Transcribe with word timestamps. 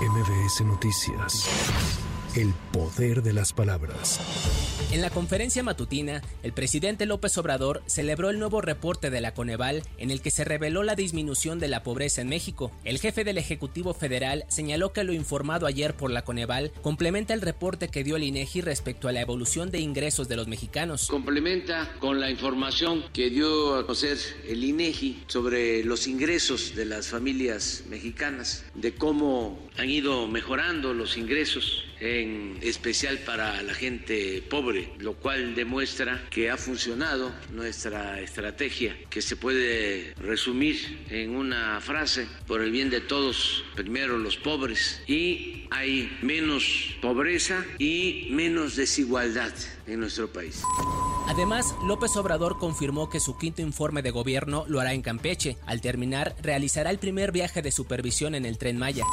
MBS 0.00 0.62
Noticias. 0.62 2.09
El 2.36 2.54
poder 2.72 3.24
de 3.24 3.32
las 3.32 3.52
palabras. 3.52 4.20
En 4.92 5.02
la 5.02 5.10
conferencia 5.10 5.64
matutina, 5.64 6.22
el 6.44 6.52
presidente 6.52 7.04
López 7.04 7.36
Obrador 7.38 7.82
celebró 7.86 8.30
el 8.30 8.38
nuevo 8.38 8.60
reporte 8.60 9.10
de 9.10 9.20
la 9.20 9.34
Coneval 9.34 9.82
en 9.98 10.12
el 10.12 10.20
que 10.20 10.30
se 10.30 10.44
reveló 10.44 10.84
la 10.84 10.94
disminución 10.94 11.58
de 11.58 11.66
la 11.66 11.82
pobreza 11.82 12.22
en 12.22 12.28
México. 12.28 12.70
El 12.84 12.98
jefe 12.98 13.24
del 13.24 13.38
Ejecutivo 13.38 13.94
Federal 13.94 14.44
señaló 14.46 14.92
que 14.92 15.02
lo 15.02 15.12
informado 15.12 15.66
ayer 15.66 15.94
por 15.94 16.12
la 16.12 16.22
Coneval 16.22 16.70
complementa 16.82 17.34
el 17.34 17.40
reporte 17.40 17.88
que 17.88 18.04
dio 18.04 18.14
el 18.14 18.22
INEGI 18.22 18.60
respecto 18.60 19.08
a 19.08 19.12
la 19.12 19.20
evolución 19.20 19.72
de 19.72 19.80
ingresos 19.80 20.28
de 20.28 20.36
los 20.36 20.46
mexicanos. 20.46 21.08
Complementa 21.08 21.96
con 21.98 22.20
la 22.20 22.30
información 22.30 23.04
que 23.12 23.28
dio 23.30 23.74
a 23.74 23.82
conocer 23.82 24.18
el 24.46 24.62
INEGI 24.62 25.24
sobre 25.26 25.84
los 25.84 26.06
ingresos 26.06 26.76
de 26.76 26.84
las 26.84 27.08
familias 27.08 27.84
mexicanas, 27.88 28.64
de 28.74 28.94
cómo 28.94 29.58
han 29.76 29.90
ido 29.90 30.28
mejorando 30.28 30.94
los 30.94 31.16
ingresos, 31.16 31.84
en 32.20 32.58
especial 32.62 33.18
para 33.18 33.62
la 33.62 33.74
gente 33.74 34.42
pobre 34.48 34.90
lo 34.98 35.14
cual 35.14 35.54
demuestra 35.54 36.26
que 36.30 36.50
ha 36.50 36.56
funcionado 36.56 37.32
nuestra 37.52 38.20
estrategia, 38.20 38.96
que 39.08 39.22
se 39.22 39.36
puede 39.36 40.14
resumir 40.14 41.06
en 41.10 41.36
una 41.36 41.80
frase, 41.80 42.26
por 42.46 42.62
el 42.62 42.70
bien 42.70 42.90
de 42.90 43.00
todos, 43.00 43.64
primero 43.74 44.18
los 44.18 44.36
pobres, 44.36 45.02
y 45.06 45.66
hay 45.70 46.16
menos 46.22 46.96
pobreza 47.00 47.64
y 47.78 48.28
menos 48.30 48.76
desigualdad 48.76 49.52
en 49.86 50.00
nuestro 50.00 50.28
país. 50.32 50.62
Además, 51.30 51.76
López 51.84 52.16
Obrador 52.16 52.58
confirmó 52.58 53.08
que 53.08 53.20
su 53.20 53.38
quinto 53.38 53.62
informe 53.62 54.02
de 54.02 54.10
gobierno 54.10 54.64
lo 54.66 54.80
hará 54.80 54.94
en 54.94 55.00
Campeche. 55.00 55.58
Al 55.64 55.80
terminar, 55.80 56.34
realizará 56.42 56.90
el 56.90 56.98
primer 56.98 57.30
viaje 57.30 57.62
de 57.62 57.70
supervisión 57.70 58.34
en 58.34 58.44
el 58.44 58.58
tren 58.58 58.76
Maya. 58.76 59.04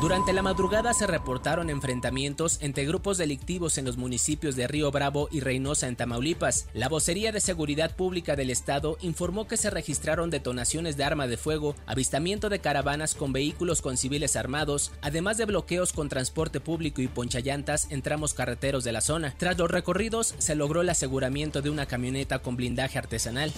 Durante 0.00 0.32
la 0.32 0.42
madrugada 0.42 0.94
se 0.94 1.06
reportaron 1.06 1.70
enfrentamientos 1.70 2.58
entre 2.60 2.86
grupos 2.86 3.18
delictivos 3.18 3.78
en 3.78 3.84
los 3.84 3.98
municipios 3.98 4.56
de 4.56 4.66
Río 4.66 4.90
Bravo 4.90 5.28
y 5.30 5.40
Reynosa 5.40 5.86
en 5.86 5.94
Tamaulipas. 5.94 6.66
La 6.74 6.88
vocería 6.88 7.30
de 7.30 7.40
Seguridad 7.40 7.94
Pública 7.94 8.34
del 8.34 8.50
Estado 8.50 8.96
informó 9.02 9.46
que 9.46 9.56
se 9.56 9.70
registraron 9.70 10.30
detonaciones 10.30 10.96
de 10.96 11.04
arma 11.04 11.28
de 11.28 11.36
fuego, 11.36 11.76
avistamiento 11.86 12.48
de 12.48 12.58
caravanas 12.58 13.14
con 13.14 13.32
vehículos 13.32 13.80
con 13.80 13.96
civiles 13.96 14.34
armados, 14.34 14.90
además 15.02 15.36
de 15.36 15.44
bloqueos 15.44 15.92
con 15.92 16.08
transporte 16.08 16.58
público 16.58 17.00
y 17.00 17.06
ponchallantas 17.06 17.86
en 17.90 18.02
tramos 18.02 18.34
carreteros 18.34 18.82
de 18.82 18.92
la 18.92 19.02
zona. 19.02 19.34
Tras 19.38 19.56
los 19.56 19.70
recorridos 19.70 20.34
se 20.38 20.56
logró 20.56 20.80
el 20.80 20.88
aseguramiento 20.88 21.59
de 21.62 21.70
una 21.70 21.86
camioneta 21.86 22.40
con 22.40 22.56
blindaje 22.56 22.98
artesanal. 22.98 23.52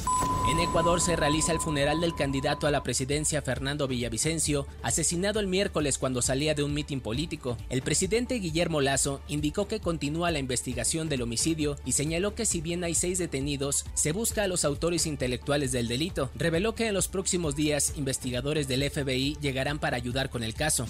En 0.50 0.58
Ecuador 0.58 1.00
se 1.00 1.16
realiza 1.16 1.52
el 1.52 1.60
funeral 1.60 2.00
del 2.00 2.14
candidato 2.14 2.66
a 2.66 2.70
la 2.70 2.82
presidencia 2.82 3.42
Fernando 3.42 3.86
Villavicencio, 3.86 4.66
asesinado 4.82 5.40
el 5.40 5.46
miércoles 5.46 5.98
cuando 5.98 6.22
salía 6.22 6.54
de 6.54 6.62
un 6.62 6.74
mitin 6.74 7.00
político. 7.00 7.56
El 7.70 7.82
presidente 7.82 8.34
Guillermo 8.36 8.80
Lazo 8.80 9.20
indicó 9.28 9.68
que 9.68 9.80
continúa 9.80 10.30
la 10.30 10.38
investigación 10.38 11.08
del 11.08 11.22
homicidio 11.22 11.76
y 11.84 11.92
señaló 11.92 12.34
que 12.34 12.46
si 12.46 12.60
bien 12.60 12.84
hay 12.84 12.94
seis 12.94 13.18
detenidos, 13.18 13.84
se 13.94 14.12
busca 14.12 14.42
a 14.44 14.48
los 14.48 14.64
autores 14.64 15.06
intelectuales 15.06 15.72
del 15.72 15.88
delito. 15.88 16.30
Reveló 16.34 16.74
que 16.74 16.88
en 16.88 16.94
los 16.94 17.08
próximos 17.08 17.56
días 17.56 17.94
investigadores 17.96 18.68
del 18.68 18.88
FBI 18.90 19.36
llegarán 19.40 19.78
para 19.78 19.96
ayudar 19.96 20.30
con 20.30 20.42
el 20.42 20.54
caso. 20.54 20.86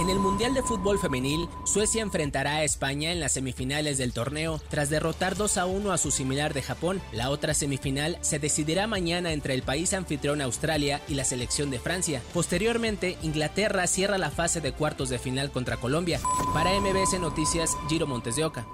En 0.00 0.10
el 0.10 0.18
Mundial 0.18 0.54
de 0.54 0.62
Fútbol 0.62 0.98
Femenil, 0.98 1.48
Suecia 1.64 2.02
enfrentará 2.02 2.56
a 2.56 2.64
España 2.64 3.12
en 3.12 3.20
las 3.20 3.32
semifinales 3.32 3.98
del 3.98 4.12
torneo 4.12 4.60
tras 4.68 4.90
derrotar 4.90 5.36
2 5.36 5.56
a 5.56 5.66
1 5.66 5.92
a 5.92 5.98
su 5.98 6.10
de 6.34 6.62
Japón. 6.62 7.00
La 7.12 7.30
otra 7.30 7.54
semifinal 7.54 8.18
se 8.20 8.38
decidirá 8.38 8.86
mañana 8.86 9.32
entre 9.32 9.54
el 9.54 9.62
país 9.62 9.94
anfitrión 9.94 10.40
Australia 10.40 11.00
y 11.08 11.14
la 11.14 11.24
selección 11.24 11.70
de 11.70 11.78
Francia. 11.78 12.22
Posteriormente, 12.32 13.16
Inglaterra 13.22 13.86
cierra 13.86 14.18
la 14.18 14.30
fase 14.30 14.60
de 14.60 14.72
cuartos 14.72 15.08
de 15.08 15.18
final 15.18 15.50
contra 15.50 15.76
Colombia. 15.76 16.20
Para 16.52 16.78
MBS 16.78 17.18
Noticias, 17.20 17.70
Giro 17.88 18.06
Montes 18.06 18.36
de 18.36 18.44
Oca. 18.44 18.66